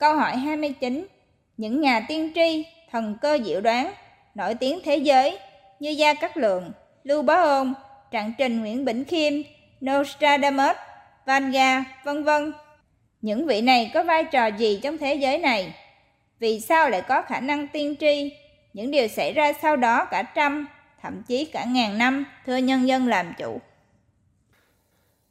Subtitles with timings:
[0.00, 1.06] Câu hỏi 29.
[1.56, 3.92] Những nhà tiên tri, thần cơ diệu đoán,
[4.34, 5.38] nổi tiếng thế giới
[5.80, 6.72] như Gia Cát Lượng,
[7.04, 7.74] Lưu Bá Ôn,
[8.10, 9.32] Trạng Trình Nguyễn Bỉnh Khiêm,
[9.84, 10.76] Nostradamus,
[11.26, 12.52] Vanga, vân vân.
[13.22, 15.74] Những vị này có vai trò gì trong thế giới này?
[16.38, 18.32] Vì sao lại có khả năng tiên tri?
[18.72, 20.66] Những điều xảy ra sau đó cả trăm,
[21.02, 23.60] thậm chí cả ngàn năm, thưa nhân dân làm chủ.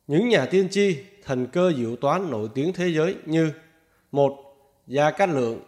[0.07, 3.51] Những nhà tiên tri, thần cơ diệu toán nổi tiếng thế giới như
[4.11, 4.48] một
[4.89, 5.59] Gia Cát Lượng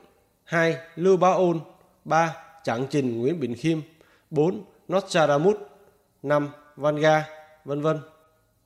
[0.44, 0.78] 2.
[0.96, 1.60] Lưu Bá Ôn
[2.06, 2.36] 3.
[2.64, 3.80] Trạng Trình Nguyễn Bình Khiêm
[4.30, 4.64] 4.
[4.94, 5.56] Nostradamus
[6.24, 6.50] 5.
[6.76, 7.24] Vanga,
[7.66, 8.00] vân vân.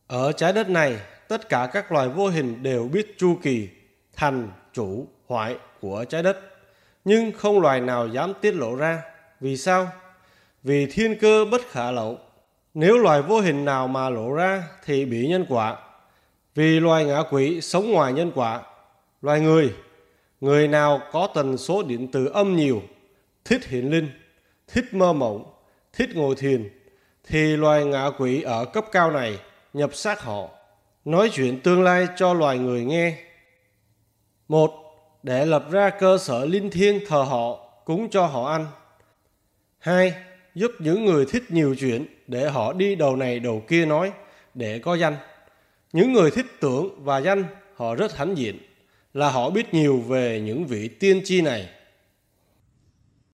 [0.08, 3.70] Ở trái đất này, tất cả các loài vô hình đều biết chu kỳ,
[4.14, 6.38] thành, chủ, hoại của trái đất.
[7.06, 9.02] Nhưng không loài nào dám tiết lộ ra.
[9.40, 9.88] Vì sao?
[10.64, 12.20] Vì thiên cơ bất khả lậu.
[12.74, 15.78] Nếu loài vô hình nào mà lộ ra thì bị nhân quả.
[16.56, 18.62] Vì loài ngã quỷ sống ngoài nhân quả.
[19.22, 19.74] Loài người,
[20.42, 22.82] người nào có tần số điện từ âm nhiều,
[23.46, 24.10] thích hiện linh,
[24.68, 25.54] thích mơ mộng,
[25.94, 26.70] thích ngồi thiền,
[27.24, 29.40] thì loài ngạ quỷ ở cấp cao này
[29.74, 30.50] nhập xác họ,
[31.06, 33.18] nói chuyện tương lai cho loài người nghe.
[34.48, 34.72] Một,
[35.24, 38.68] để lập ra cơ sở linh thiêng thờ họ, cúng cho họ ăn.
[39.80, 40.14] Hai,
[40.56, 44.12] giúp những người thích nhiều chuyện để họ đi đầu này đầu kia nói
[44.54, 45.16] để có danh.
[45.94, 47.44] Những người thích tưởng và danh
[47.76, 48.58] họ rất hãnh diện
[49.16, 51.68] là họ biết nhiều về những vị tiên tri này.